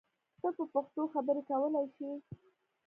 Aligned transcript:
ته 0.41 0.49
په 0.57 0.63
پښتو 0.73 1.01
خبری 1.13 1.41
کولای 1.49 1.87
شی! 1.95 2.09